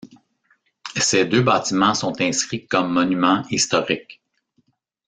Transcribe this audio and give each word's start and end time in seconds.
Ces 0.99 1.25
deux 1.25 1.43
bâtiments 1.43 1.93
sont 1.93 2.19
inscrits 2.21 2.65
comme 2.65 2.91
Monuments 2.91 3.43
historiques. 3.51 4.19